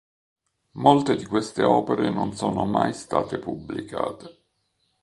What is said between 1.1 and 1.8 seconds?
di queste